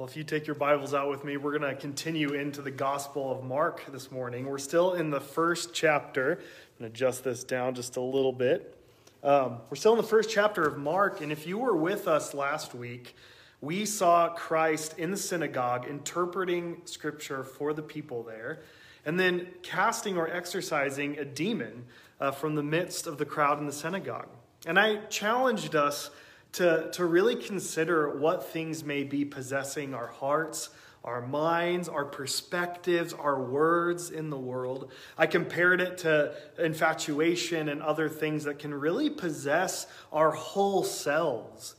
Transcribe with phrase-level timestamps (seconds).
[0.00, 2.70] Well, if you take your Bibles out with me, we're going to continue into the
[2.70, 4.46] Gospel of Mark this morning.
[4.46, 6.30] We're still in the first chapter.
[6.30, 8.74] I'm going to adjust this down just a little bit.
[9.22, 12.32] Um, we're still in the first chapter of Mark, and if you were with us
[12.32, 13.14] last week,
[13.60, 18.60] we saw Christ in the synagogue interpreting scripture for the people there,
[19.04, 21.84] and then casting or exorcising a demon
[22.22, 24.28] uh, from the midst of the crowd in the synagogue.
[24.64, 26.10] And I challenged us
[26.52, 30.70] to, to really consider what things may be possessing our hearts,
[31.04, 34.90] our minds, our perspectives, our words in the world.
[35.16, 41.74] I compared it to infatuation and other things that can really possess our whole selves.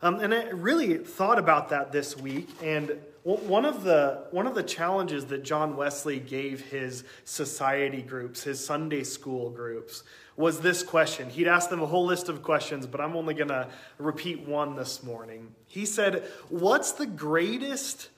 [0.00, 4.56] Um, and I really thought about that this week, and one of the one of
[4.56, 10.02] the challenges that John Wesley gave his society groups, his Sunday school groups,
[10.36, 11.28] was this question.
[11.30, 13.68] He'd asked them a whole list of questions, but I'm only going to
[13.98, 15.54] repeat one this morning.
[15.66, 18.08] He said, "What's the greatest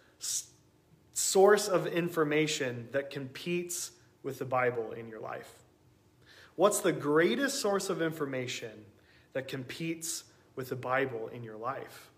[1.12, 5.53] source of information that competes with the Bible in your life?
[6.56, 8.84] What's the greatest source of information
[9.33, 12.10] that competes with the Bible in your life?"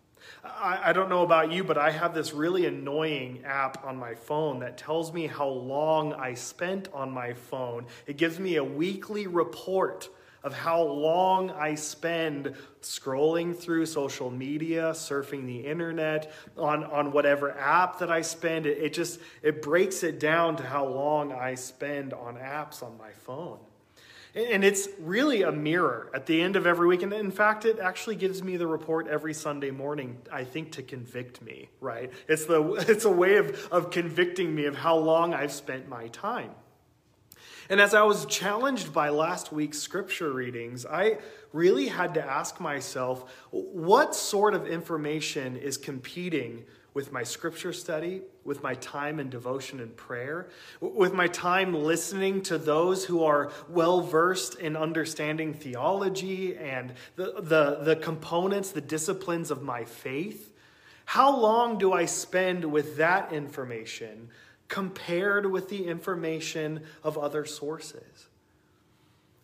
[0.45, 4.15] I, I don't know about you, but I have this really annoying app on my
[4.15, 7.87] phone that tells me how long I spent on my phone.
[8.07, 10.09] It gives me a weekly report
[10.47, 17.51] of how long I spend scrolling through social media, surfing the internet, on, on whatever
[17.59, 18.65] app that I spend.
[18.65, 22.97] It, it just it breaks it down to how long I spend on apps on
[22.97, 23.59] my phone.
[24.37, 27.03] And it's really a mirror at the end of every week.
[27.03, 30.83] And in fact, it actually gives me the report every Sunday morning, I think, to
[30.83, 32.13] convict me, right?
[32.29, 36.09] It's, the, it's a way of, of convicting me of how long I've spent my
[36.09, 36.51] time.
[37.71, 41.17] And as I was challenged by last week's scripture readings, I
[41.55, 48.21] really had to ask myself what sort of information is competing with my scripture study,
[48.47, 50.49] with my time in devotion and prayer,
[50.81, 57.35] with my time listening to those who are well versed in understanding theology and the,
[57.41, 60.53] the, the components, the disciplines of my faith.
[61.05, 64.29] How long do I spend with that information
[64.69, 68.29] compared with the information of other sources?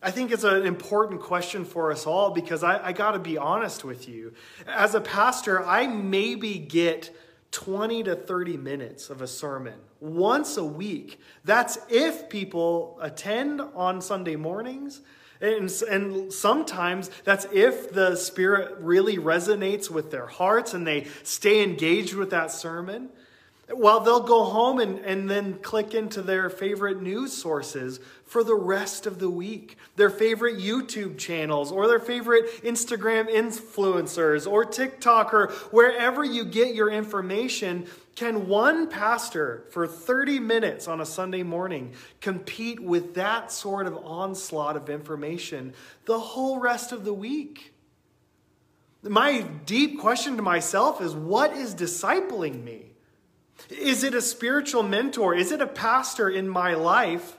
[0.03, 3.37] I think it's an important question for us all because I, I got to be
[3.37, 4.33] honest with you.
[4.67, 7.15] As a pastor, I maybe get
[7.53, 11.19] 20 to 30 minutes of a sermon once a week.
[11.45, 15.01] That's if people attend on Sunday mornings.
[15.39, 21.63] And, and sometimes that's if the Spirit really resonates with their hearts and they stay
[21.63, 23.09] engaged with that sermon.
[23.75, 28.55] Well, they'll go home and, and then click into their favorite news sources for the
[28.55, 35.33] rest of the week, their favorite YouTube channels, or their favorite Instagram influencers, or TikTok,
[35.33, 37.85] or wherever you get your information.
[38.15, 43.97] Can one pastor for 30 minutes on a Sunday morning compete with that sort of
[43.97, 45.73] onslaught of information
[46.05, 47.73] the whole rest of the week?
[49.03, 52.92] My deep question to myself is what is discipling me?
[53.69, 55.33] Is it a spiritual mentor?
[55.35, 57.37] Is it a pastor in my life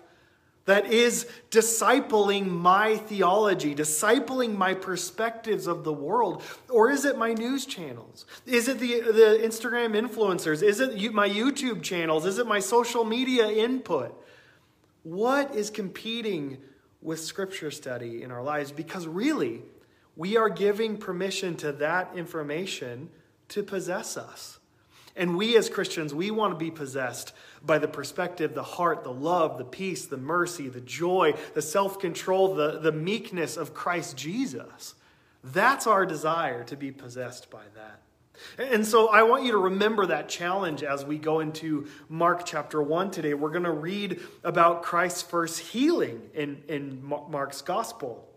[0.66, 6.42] that is discipling my theology, discipling my perspectives of the world?
[6.70, 8.24] Or is it my news channels?
[8.46, 10.62] Is it the, the Instagram influencers?
[10.62, 12.24] Is it my YouTube channels?
[12.24, 14.18] Is it my social media input?
[15.02, 16.58] What is competing
[17.02, 18.72] with scripture study in our lives?
[18.72, 19.62] Because really,
[20.16, 23.10] we are giving permission to that information
[23.48, 24.58] to possess us.
[25.16, 27.32] And we as Christians, we want to be possessed
[27.64, 32.00] by the perspective, the heart, the love, the peace, the mercy, the joy, the self
[32.00, 34.94] control, the, the meekness of Christ Jesus.
[35.44, 38.00] That's our desire to be possessed by that.
[38.58, 42.82] And so I want you to remember that challenge as we go into Mark chapter
[42.82, 43.34] 1 today.
[43.34, 48.28] We're going to read about Christ's first healing in, in Mark's gospel.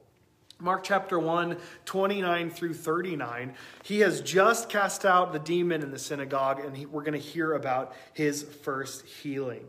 [0.60, 3.54] Mark chapter 1, 29 through 39.
[3.84, 7.20] He has just cast out the demon in the synagogue, and he, we're going to
[7.20, 9.66] hear about his first healing.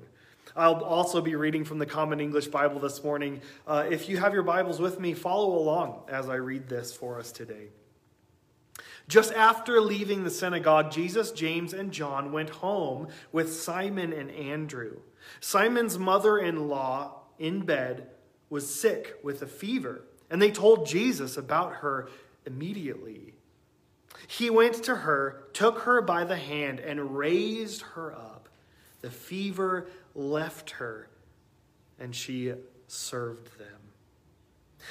[0.57, 3.43] I'll also be reading from the Common English Bible this morning.
[3.67, 7.19] Uh, if you have your Bibles with me, follow along as I read this for
[7.19, 7.69] us today.
[9.09, 15.01] Just after leaving the synagogue, Jesus, James, and John went home with Simon and Andrew.
[15.41, 18.09] Simon's mother in law, in bed,
[18.49, 22.09] was sick with a fever and they told Jesus about her
[22.47, 23.35] immediately.
[24.27, 28.49] He went to her, took her by the hand, and raised her up.
[29.01, 31.09] The fever left her,
[31.99, 32.53] and she
[32.89, 33.79] served them.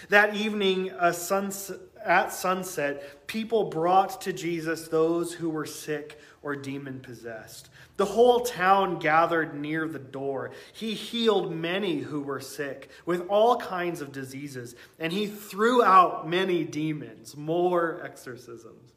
[0.10, 7.00] That evening, sunset, at sunset, people brought to Jesus those who were sick or demon
[7.00, 7.69] possessed.
[7.98, 10.51] The whole town gathered near the door.
[10.72, 16.30] He healed many who were sick with all kinds of diseases, and he threw out
[16.30, 18.94] many demons, more exorcisms.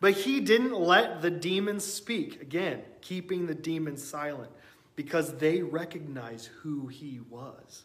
[0.00, 4.52] But he didn't let the demons speak, again, keeping the demons silent,
[4.94, 7.84] because they recognized who he was.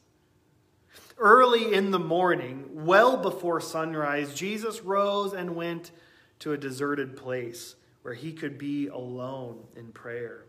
[1.21, 5.91] Early in the morning, well before sunrise, Jesus rose and went
[6.39, 10.45] to a deserted place where he could be alone in prayer.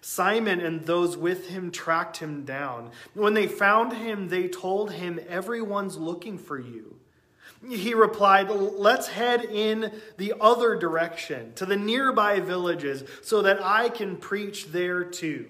[0.00, 2.92] Simon and those with him tracked him down.
[3.14, 7.00] When they found him, they told him, Everyone's looking for you.
[7.68, 13.88] He replied, Let's head in the other direction, to the nearby villages, so that I
[13.88, 15.48] can preach there too.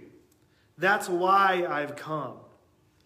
[0.78, 2.36] That's why I've come.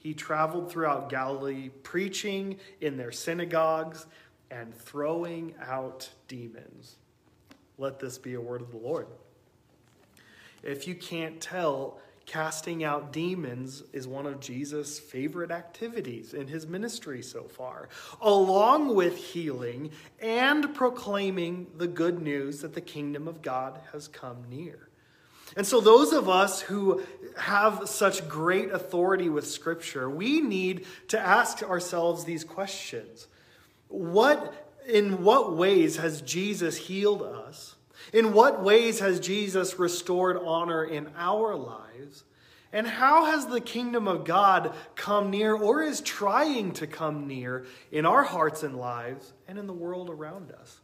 [0.07, 4.07] He traveled throughout Galilee, preaching in their synagogues
[4.53, 6.95] and throwing out demons.
[7.77, 9.09] Let this be a word of the Lord.
[10.63, 16.69] If you can't tell, casting out demons is one of Jesus' favorite activities in his
[16.69, 17.89] ministry so far,
[18.21, 24.45] along with healing and proclaiming the good news that the kingdom of God has come
[24.49, 24.86] near.
[25.57, 27.03] And so, those of us who
[27.39, 33.27] have such great authority with Scripture, we need to ask ourselves these questions.
[33.89, 34.53] What,
[34.87, 37.75] in what ways has Jesus healed us?
[38.13, 42.25] In what ways has Jesus restored honor in our lives?
[42.73, 47.65] And how has the kingdom of God come near or is trying to come near
[47.91, 50.81] in our hearts and lives and in the world around us?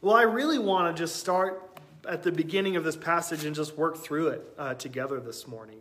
[0.00, 1.71] Well, I really want to just start
[2.08, 5.78] at the beginning of this passage and just work through it uh, together this morning.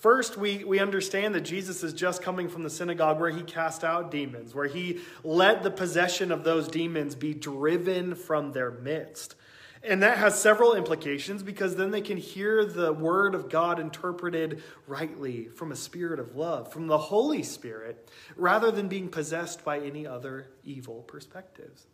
[0.00, 3.84] First, we, we understand that Jesus is just coming from the synagogue where he cast
[3.84, 9.34] out demons, where he let the possession of those demons be driven from their midst.
[9.82, 14.62] And that has several implications because then they can hear the word of God interpreted
[14.86, 19.78] rightly from a spirit of love, from the Holy Spirit, rather than being possessed by
[19.78, 21.86] any other evil perspectives.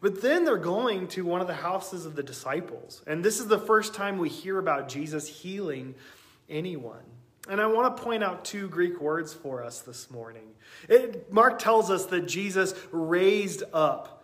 [0.00, 3.02] But then they're going to one of the houses of the disciples.
[3.06, 5.94] And this is the first time we hear about Jesus healing
[6.48, 7.02] anyone.
[7.48, 10.48] And I want to point out two Greek words for us this morning.
[10.88, 14.22] It, Mark tells us that Jesus raised up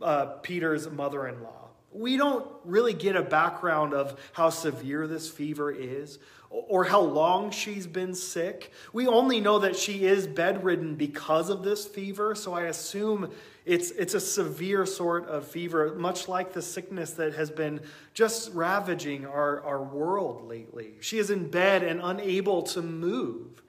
[0.00, 1.68] uh, Peter's mother in law.
[1.92, 7.50] We don't really get a background of how severe this fever is or how long
[7.50, 8.72] she's been sick.
[8.92, 13.30] We only know that she is bedridden because of this fever, so I assume
[13.64, 17.80] it's, it's a severe sort of fever, much like the sickness that has been
[18.12, 20.94] just ravaging our, our world lately.
[21.00, 23.62] She is in bed and unable to move.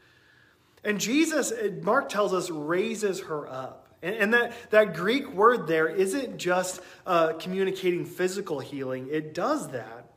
[0.83, 3.87] And Jesus, Mark tells us, raises her up.
[4.01, 9.69] And, and that, that Greek word there isn't just uh, communicating physical healing, it does
[9.69, 10.09] that.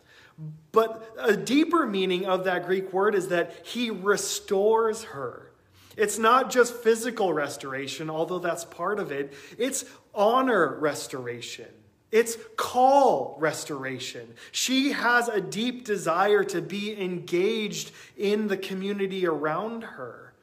[0.72, 5.52] But a deeper meaning of that Greek word is that he restores her.
[5.96, 9.84] It's not just physical restoration, although that's part of it, it's
[10.14, 11.68] honor restoration.
[12.12, 14.34] It's call restoration.
[14.52, 20.34] She has a deep desire to be engaged in the community around her.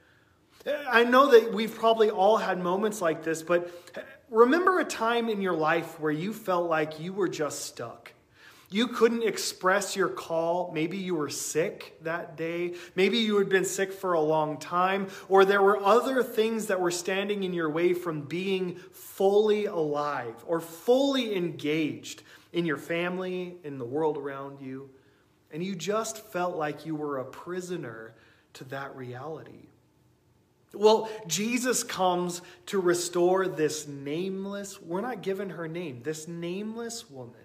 [0.88, 3.70] I know that we've probably all had moments like this, but
[4.30, 8.13] remember a time in your life where you felt like you were just stuck.
[8.74, 10.72] You couldn't express your call.
[10.74, 12.74] Maybe you were sick that day.
[12.96, 16.82] Maybe you had been sick for a long time, or there were other things that
[16.82, 23.58] were standing in your way from being fully alive or fully engaged in your family,
[23.64, 24.90] in the world around you.
[25.52, 28.16] And you just felt like you were a prisoner
[28.54, 29.68] to that reality.
[30.74, 37.36] Well, Jesus comes to restore this nameless, we're not given her name, this nameless woman,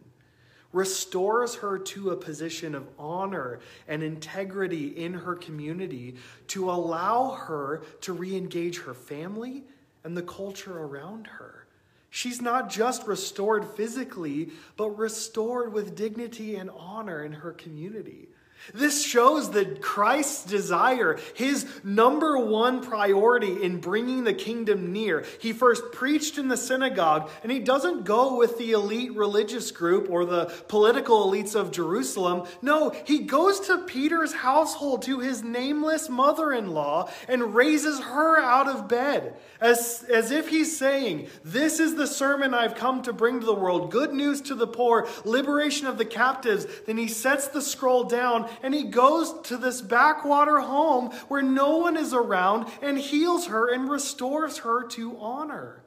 [0.73, 6.17] restores her to a position of honor and integrity in her community
[6.49, 9.65] to allow her to re engage her family
[10.05, 11.67] and the culture around her.
[12.11, 18.29] She's not just restored physically, but restored with dignity and honor in her community.
[18.75, 25.25] This shows that Christ's desire, his number one priority in bringing the kingdom near.
[25.41, 30.11] He first preached in the synagogue, and he doesn't go with the elite religious group
[30.11, 32.47] or the political elites of Jerusalem.
[32.61, 38.39] No, he goes to Peter's household, to his nameless mother in law, and raises her
[38.39, 43.13] out of bed, as, as if he's saying, This is the sermon I've come to
[43.13, 46.67] bring to the world good news to the poor, liberation of the captives.
[46.87, 51.79] Then he sets the scroll down and he goes to this backwater home where no
[51.79, 55.83] one is around and heals her and restores her to honor.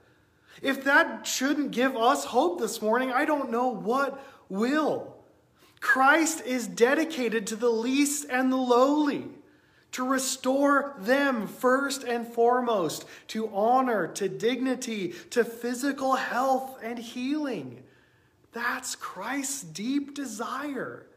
[0.62, 5.16] If that shouldn't give us hope this morning, I don't know what will.
[5.80, 9.28] Christ is dedicated to the least and the lowly,
[9.94, 17.84] to restore them first and foremost, to honor, to dignity, to physical health and healing.
[18.54, 21.08] That's Christ's deep desire.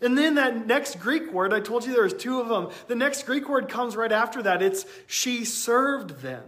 [0.00, 2.70] And then that next Greek word, I told you there was two of them.
[2.86, 4.62] The next Greek word comes right after that.
[4.62, 6.44] It's she served them.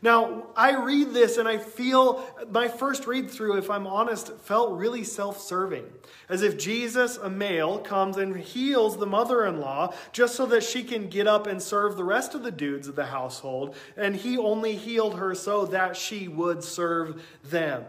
[0.00, 4.78] Now, I read this and I feel my first read through, if I'm honest, felt
[4.78, 5.84] really self serving.
[6.28, 10.62] As if Jesus, a male, comes and heals the mother in law just so that
[10.62, 13.74] she can get up and serve the rest of the dudes of the household.
[13.96, 17.84] And he only healed her so that she would serve them.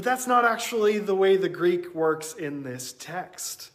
[0.00, 3.70] But that's not actually the way the Greek works in this text.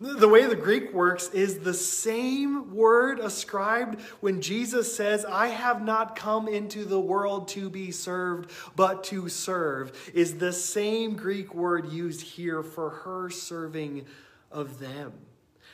[0.00, 5.84] The way the Greek works is the same word ascribed when Jesus says, I have
[5.84, 11.54] not come into the world to be served, but to serve, is the same Greek
[11.54, 14.06] word used here for her serving
[14.50, 15.12] of them.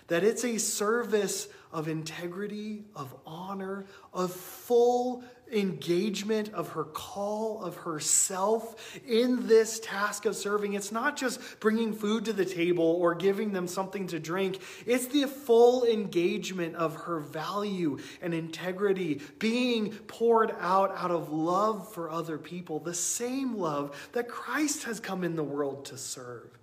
[0.08, 7.76] That it's a service of integrity, of honor, of full engagement of her call of
[7.76, 10.74] herself in this task of serving.
[10.74, 15.06] It's not just bringing food to the table or giving them something to drink, it's
[15.06, 22.10] the full engagement of her value and integrity being poured out out of love for
[22.10, 26.56] other people, the same love that Christ has come in the world to serve.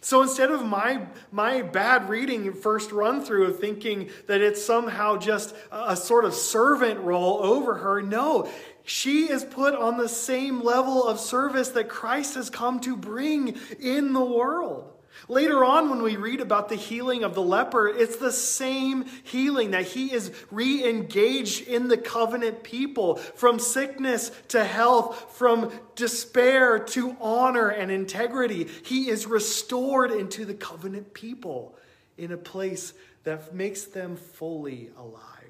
[0.00, 5.18] So instead of my, my bad reading first run through of thinking that it's somehow
[5.18, 8.50] just a, a sort of servant role over her, no,
[8.82, 13.58] she is put on the same level of service that Christ has come to bring
[13.78, 14.90] in the world.
[15.28, 19.72] Later on, when we read about the healing of the leper, it's the same healing
[19.72, 26.78] that he is re engaged in the covenant people from sickness to health, from despair
[26.78, 28.68] to honor and integrity.
[28.84, 31.76] He is restored into the covenant people
[32.16, 35.40] in a place that makes them fully alive.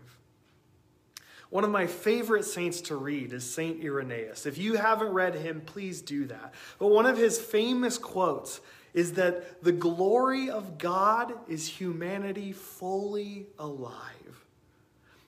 [1.50, 4.46] One of my favorite saints to read is Saint Irenaeus.
[4.46, 6.54] If you haven't read him, please do that.
[6.78, 8.60] But one of his famous quotes
[8.94, 14.44] is that the glory of God is humanity fully alive.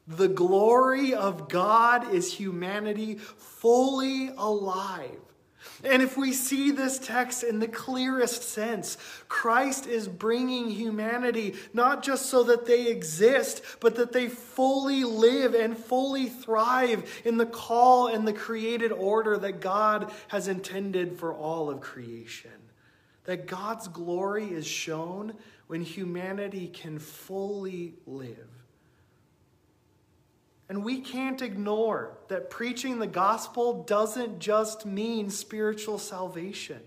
[0.07, 5.19] The glory of God is humanity fully alive.
[5.85, 12.03] And if we see this text in the clearest sense, Christ is bringing humanity not
[12.03, 17.47] just so that they exist, but that they fully live and fully thrive in the
[17.47, 22.51] call and the created order that God has intended for all of creation
[23.25, 25.35] that God's glory is shown
[25.67, 28.49] when humanity can fully live.
[30.69, 36.81] And we can't ignore that preaching the gospel doesn't just mean spiritual salvation.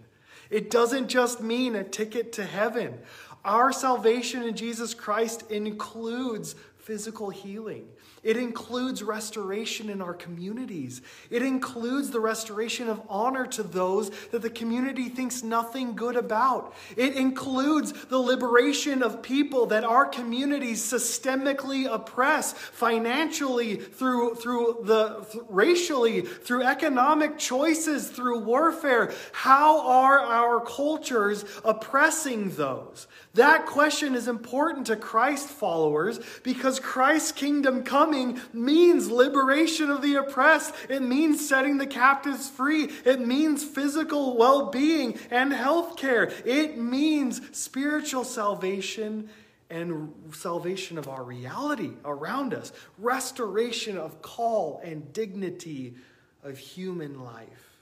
[0.49, 2.99] It doesn't just mean a ticket to heaven.
[3.43, 7.87] Our salvation in Jesus Christ includes physical healing.
[8.21, 11.01] It includes restoration in our communities.
[11.31, 16.75] It includes the restoration of honor to those that the community thinks nothing good about.
[16.95, 25.25] It includes the liberation of people that our communities systemically oppress financially, through, through the
[25.31, 29.11] th- racially, through economic choices, through warfare.
[29.33, 33.07] How are our cultures oppressing those?
[33.35, 40.15] That question is important to Christ followers because Christ's kingdom coming means liberation of the
[40.15, 40.73] oppressed.
[40.89, 42.89] It means setting the captives free.
[43.05, 46.31] It means physical well being and health care.
[46.45, 49.29] It means spiritual salvation
[49.69, 55.95] and salvation of our reality around us, restoration of call and dignity
[56.43, 57.75] of human life.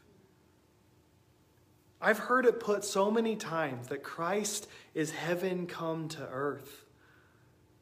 [2.01, 6.82] I've heard it put so many times that Christ is heaven come to earth.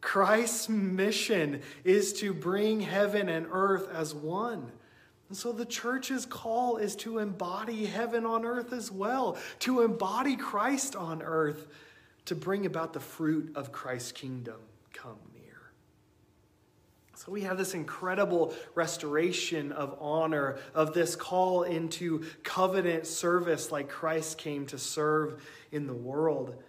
[0.02, 4.72] Christ's mission is to bring heaven and earth as one.
[5.30, 10.36] And so the church's call is to embody heaven on earth as well, to embody
[10.36, 11.68] Christ on earth,
[12.26, 14.60] to bring about the fruit of Christ's kingdom
[14.94, 15.72] come near.
[17.16, 23.88] so we have this incredible restoration of honor, of this call into covenant service like
[23.88, 25.42] Christ came to serve
[25.72, 26.62] in the world.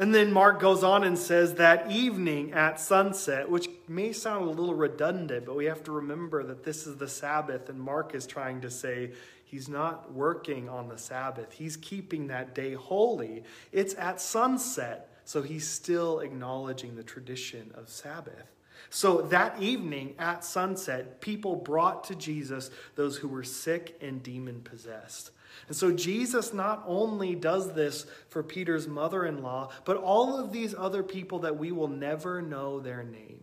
[0.00, 4.50] And then Mark goes on and says that evening at sunset, which may sound a
[4.50, 8.26] little redundant, but we have to remember that this is the Sabbath, and Mark is
[8.26, 9.12] trying to say
[9.44, 11.52] he's not working on the Sabbath.
[11.52, 13.44] He's keeping that day holy.
[13.72, 18.50] It's at sunset So he's still acknowledging the tradition of Sabbath.
[18.88, 24.62] So that evening at sunset, people brought to Jesus those who were sick and demon
[24.62, 25.30] possessed.
[25.68, 30.52] And so Jesus not only does this for Peter's mother in law, but all of
[30.52, 33.40] these other people that we will never know their name.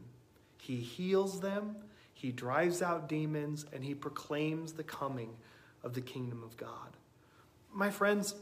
[0.57, 1.77] He heals them,
[2.13, 5.29] he drives out demons, and he proclaims the coming
[5.83, 6.97] of the kingdom of God.
[7.71, 8.35] My friends,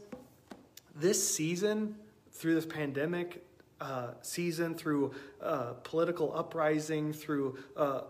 [0.94, 1.96] this season,
[2.32, 3.44] through this pandemic,
[3.80, 8.02] uh, season, through uh, political uprising, through uh,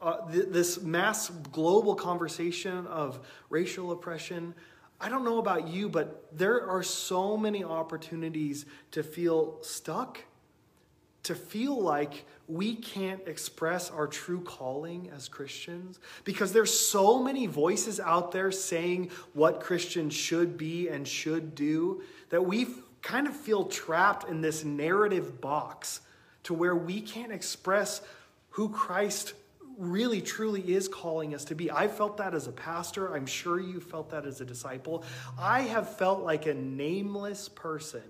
[0.00, 3.18] uh, th- this mass global conversation of
[3.50, 4.54] racial oppression.
[5.00, 10.20] I don't know about you, but there are so many opportunities to feel stuck,
[11.24, 17.46] to feel like we can't express our true calling as Christians because there's so many
[17.46, 22.68] voices out there saying what Christians should be and should do that we
[23.02, 26.00] kind of feel trapped in this narrative box
[26.44, 28.00] to where we can't express
[28.50, 29.34] who Christ
[29.78, 31.70] really truly is calling us to be.
[31.70, 33.14] I felt that as a pastor.
[33.14, 35.04] I'm sure you felt that as a disciple.
[35.38, 38.02] I have felt like a nameless person,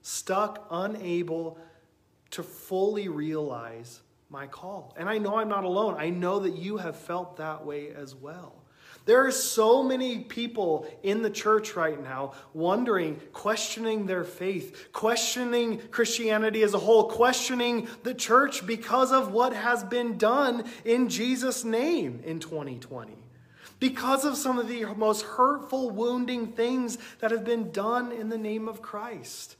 [0.00, 1.58] stuck, unable
[2.30, 4.94] to fully realize my call.
[4.96, 5.96] And I know I'm not alone.
[5.98, 8.61] I know that you have felt that way as well.
[9.04, 15.80] There are so many people in the church right now wondering, questioning their faith, questioning
[15.90, 21.64] Christianity as a whole, questioning the church because of what has been done in Jesus'
[21.64, 23.16] name in 2020.
[23.80, 28.38] Because of some of the most hurtful, wounding things that have been done in the
[28.38, 29.56] name of Christ.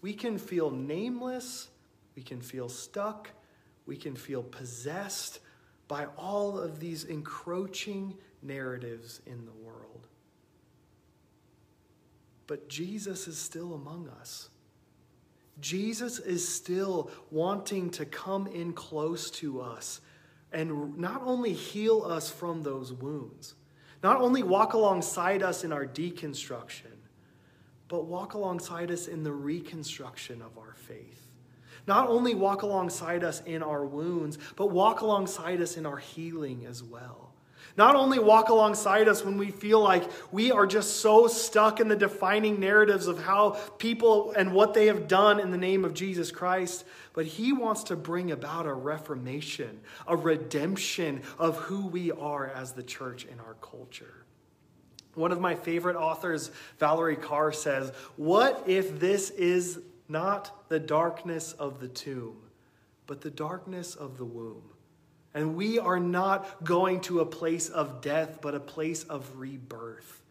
[0.00, 1.68] We can feel nameless,
[2.14, 3.30] we can feel stuck,
[3.84, 5.40] we can feel possessed
[5.88, 8.14] by all of these encroaching
[8.46, 10.06] narratives in the world.
[12.46, 14.48] But Jesus is still among us.
[15.60, 20.00] Jesus is still wanting to come in close to us
[20.52, 23.54] and not only heal us from those wounds,
[24.02, 26.92] not only walk alongside us in our deconstruction,
[27.88, 31.22] but walk alongside us in the reconstruction of our faith.
[31.86, 36.66] Not only walk alongside us in our wounds, but walk alongside us in our healing
[36.66, 37.25] as well.
[37.76, 41.88] Not only walk alongside us when we feel like we are just so stuck in
[41.88, 45.92] the defining narratives of how people and what they have done in the name of
[45.92, 52.10] Jesus Christ, but He wants to bring about a reformation, a redemption of who we
[52.12, 54.24] are as the church in our culture.
[55.14, 61.52] One of my favorite authors, Valarie Kaur, says, What if this is not the darkness
[61.52, 62.36] of the tomb,
[63.06, 64.62] but the darkness of the womb?
[65.36, 70.22] And we are not going to a place of death, but a place of rebirth.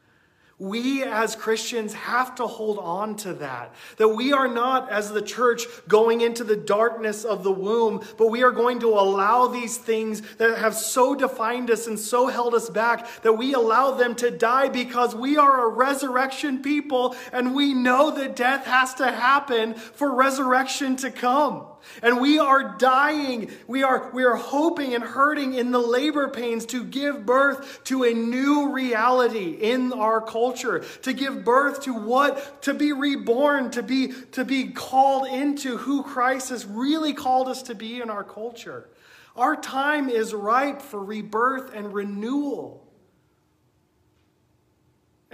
[0.58, 3.76] We as Christians have to hold on to that.
[3.98, 8.32] That we are not, as the church, going into the darkness of the womb, but
[8.32, 12.56] we are going to allow these things that have so defined us and so held
[12.56, 17.54] us back that we allow them to die because we are a resurrection people and
[17.54, 21.68] we know that death has to happen for resurrection to come.
[22.02, 23.52] And we are dying.
[23.68, 28.04] We are, we are hoping and hurting in the labor pains to give birth to
[28.04, 33.84] a new reality in our culture, to give birth to what, to be reborn, to
[33.84, 38.24] be, to be called into who Christ has really called us to be in our
[38.24, 38.90] culture.
[39.36, 42.85] Our time is ripe for rebirth and renewal.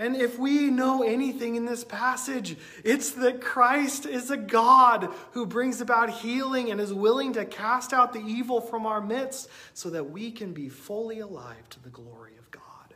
[0.01, 5.45] And if we know anything in this passage, it's that Christ is a God who
[5.45, 9.91] brings about healing and is willing to cast out the evil from our midst so
[9.91, 12.95] that we can be fully alive to the glory of God.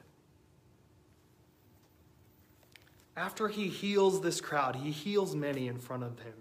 [3.16, 6.34] After he heals this crowd, he heals many in front of him.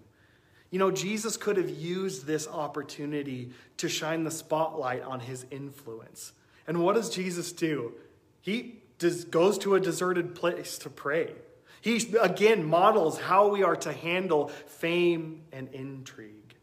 [0.71, 6.33] You know, Jesus could have used this opportunity to shine the spotlight on his influence.
[6.67, 7.93] And what does Jesus do?
[8.41, 8.81] He
[9.31, 11.33] goes to a deserted place to pray.
[11.81, 16.55] He again models how we are to handle fame and intrigue.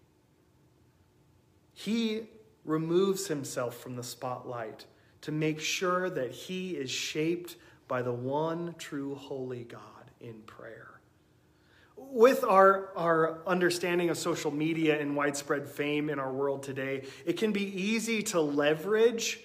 [1.73, 2.23] He
[2.65, 4.85] removes himself from the spotlight
[5.21, 7.55] to make sure that he is shaped
[7.87, 9.79] by the one true holy God
[10.19, 10.87] in prayer.
[11.95, 17.33] With our, our understanding of social media and widespread fame in our world today, it
[17.33, 19.41] can be easy to leverage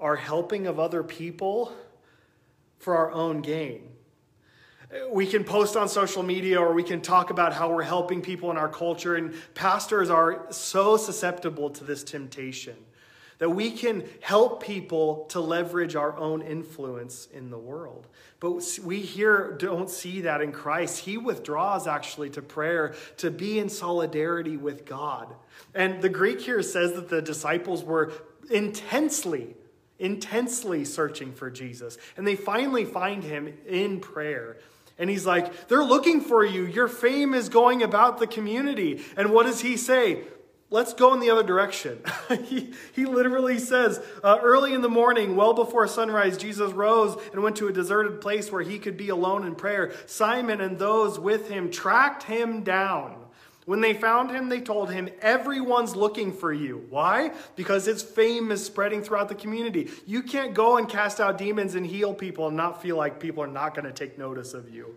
[0.00, 1.72] our helping of other people
[2.78, 3.88] for our own gain.
[5.10, 8.50] We can post on social media or we can talk about how we're helping people
[8.50, 12.76] in our culture, and pastors are so susceptible to this temptation
[13.38, 18.06] that we can help people to leverage our own influence in the world.
[18.40, 21.00] But we here don't see that in Christ.
[21.00, 25.34] He withdraws actually to prayer to be in solidarity with God.
[25.74, 28.12] And the Greek here says that the disciples were
[28.50, 29.55] intensely,
[29.98, 31.98] intensely searching for Jesus.
[32.16, 34.58] And they finally find him in prayer.
[34.98, 36.64] And he's like, They're looking for you.
[36.64, 39.02] Your fame is going about the community.
[39.16, 40.24] And what does he say?
[40.68, 42.02] Let's go in the other direction.
[42.46, 47.42] he, he literally says, uh, early in the morning, well before sunrise, Jesus rose and
[47.42, 49.92] went to a deserted place where he could be alone in prayer.
[50.06, 53.25] Simon and those with him tracked him down.
[53.66, 56.86] When they found him, they told him, Everyone's looking for you.
[56.88, 57.32] Why?
[57.56, 59.90] Because his fame is spreading throughout the community.
[60.06, 63.42] You can't go and cast out demons and heal people and not feel like people
[63.42, 64.96] are not going to take notice of you.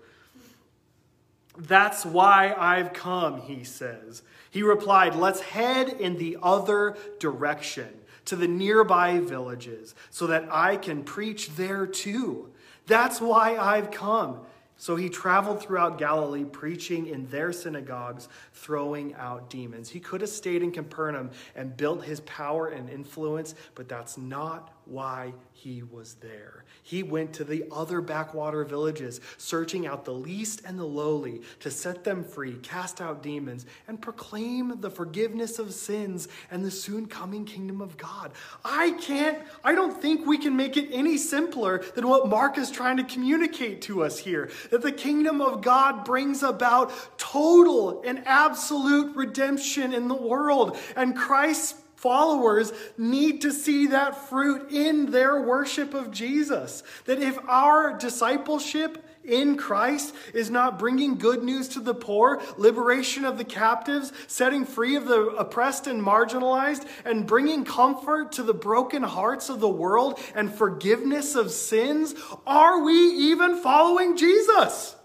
[1.58, 4.22] That's why I've come, he says.
[4.52, 7.90] He replied, Let's head in the other direction
[8.26, 12.52] to the nearby villages so that I can preach there too.
[12.86, 14.42] That's why I've come.
[14.82, 19.90] So he traveled throughout Galilee, preaching in their synagogues, throwing out demons.
[19.90, 24.74] He could have stayed in Capernaum and built his power and influence, but that's not
[24.86, 26.64] why he was there.
[26.84, 31.70] He went to the other backwater villages, searching out the least and the lowly to
[31.70, 37.08] set them free, cast out demons, and proclaim the forgiveness of sins and the soon
[37.08, 38.32] coming kingdom of God.
[38.64, 42.72] I can't, I don't think we can make it any simpler than what Mark is
[42.72, 48.26] trying to communicate to us here that the kingdom of God brings about total and
[48.26, 55.42] absolute redemption in the world, and Christ's followers need to see that fruit in their
[55.42, 56.82] worship of Jesus.
[57.06, 63.26] That if our discipleship in Christ is not bringing good news to the poor, liberation
[63.26, 68.54] of the captives, setting free of the oppressed and marginalized, and bringing comfort to the
[68.54, 72.16] broken hearts of the world and forgiveness of sins,
[72.48, 74.96] are we even following Jesus?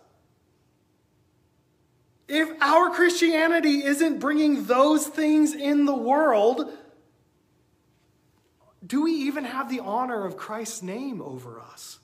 [2.26, 6.72] If our Christianity isn't bringing those things in the world,
[8.86, 11.98] do we even have the honor of Christ's name over us?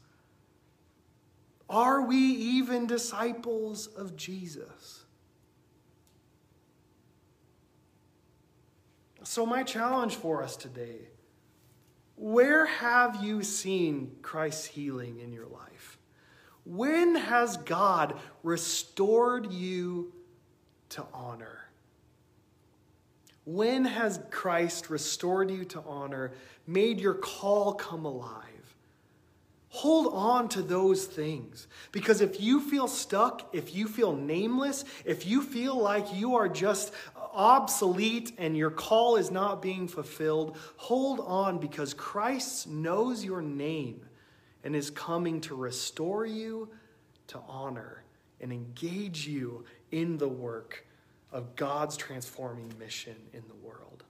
[1.69, 5.05] Are we even disciples of Jesus?
[9.23, 11.09] So, my challenge for us today
[12.17, 15.99] where have you seen Christ's healing in your life?
[16.67, 20.13] When has God restored you
[20.91, 21.71] to honor?
[23.47, 26.33] When has Christ restored you to honor,
[26.71, 28.47] made your call come alive?
[29.71, 31.69] Hold on to those things.
[31.93, 36.49] Because if you feel stuck, if you feel nameless, if you feel like you are
[36.49, 36.93] just
[37.33, 44.01] obsolete and your call is not being fulfilled, hold on because Christ knows your name
[44.65, 46.69] and is coming to restore you
[47.29, 48.03] to honor
[48.41, 50.85] and engage you in the work
[51.31, 54.03] of God's transforming mission in the world.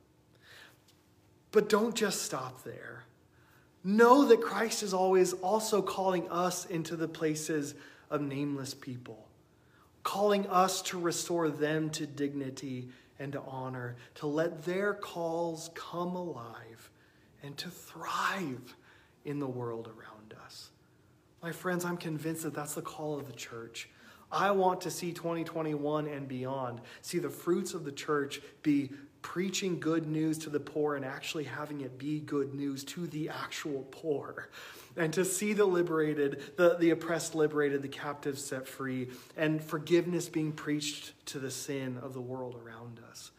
[1.53, 3.05] But don't just stop there.
[3.83, 7.75] Know that Christ is always also calling us into the places
[8.11, 9.27] of nameless people,
[10.03, 16.15] calling us to restore them to dignity and to honor, to let their calls come
[16.15, 16.91] alive
[17.43, 18.77] and to thrive
[19.25, 20.71] in the world around us.
[21.43, 23.89] My friends, I'm convinced that that's the call of the church.
[24.33, 28.91] I want to see 2021 and beyond, see the fruits of the church be
[29.23, 33.29] preaching good news to the poor and actually having it be good news to the
[33.29, 34.49] actual poor.
[34.97, 40.29] And to see the liberated, the, the oppressed liberated, the captives set free, and forgiveness
[40.29, 43.31] being preached to the sin of the world around us.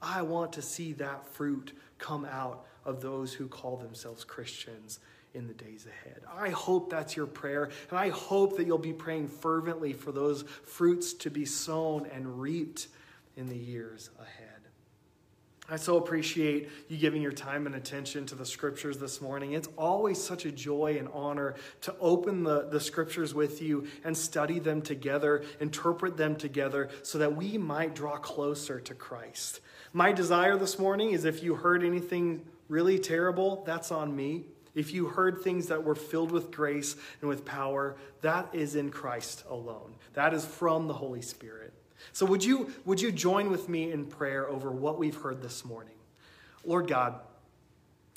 [0.00, 5.00] I want to see that fruit come out of those who call themselves Christians
[5.34, 6.20] in the days ahead.
[6.32, 10.42] I hope that's your prayer, and I hope that you'll be praying fervently for those
[10.42, 12.88] fruits to be sown and reaped
[13.36, 14.53] in the years ahead.
[15.66, 19.52] I so appreciate you giving your time and attention to the scriptures this morning.
[19.52, 24.14] It's always such a joy and honor to open the, the scriptures with you and
[24.14, 29.60] study them together, interpret them together, so that we might draw closer to Christ.
[29.94, 34.44] My desire this morning is if you heard anything really terrible, that's on me.
[34.74, 38.90] If you heard things that were filled with grace and with power, that is in
[38.90, 39.94] Christ alone.
[40.12, 41.72] That is from the Holy Spirit.
[42.12, 45.64] So would you would you join with me in prayer over what we've heard this
[45.64, 45.94] morning?
[46.64, 47.20] Lord God,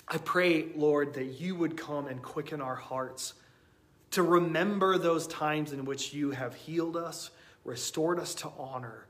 [0.08, 3.34] I pray, Lord, that you would come and quicken our hearts
[4.12, 7.30] to remember those times in which you have healed us,
[7.66, 9.06] restored us to honor,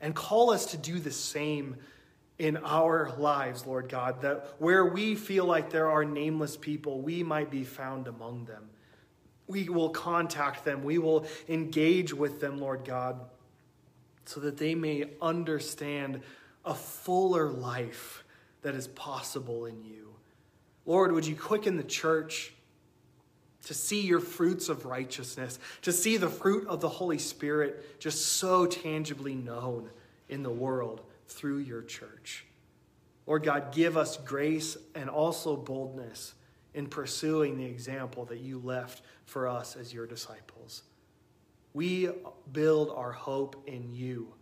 [0.00, 1.76] and call us to do the same
[2.38, 7.22] in our lives, Lord God, that where we feel like there are nameless people, we
[7.22, 8.70] might be found among them.
[9.46, 13.20] We will contact them, we will engage with them, Lord God,
[14.30, 16.20] so that they may understand
[16.64, 18.22] a fuller life
[18.62, 20.14] that is possible in you.
[20.86, 22.52] Lord, would you quicken the church
[23.64, 28.24] to see your fruits of righteousness, to see the fruit of the Holy Spirit just
[28.24, 29.90] so tangibly known
[30.28, 32.46] in the world through your church.
[33.26, 36.34] Lord God, give us grace and also boldness
[36.72, 40.84] in pursuing the example that you left for us as your disciples.
[41.72, 42.10] We
[42.52, 44.34] build our hope in you.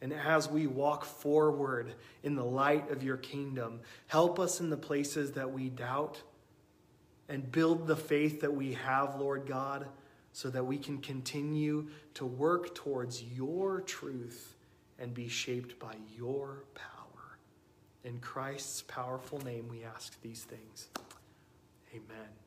[0.00, 4.76] And as we walk forward in the light of your kingdom, help us in the
[4.76, 6.20] places that we doubt
[7.28, 9.86] and build the faith that we have, Lord God,
[10.32, 14.56] so that we can continue to work towards your truth
[14.98, 17.38] and be shaped by your power.
[18.04, 20.88] In Christ's powerful name, we ask these things.
[21.94, 22.43] Amen.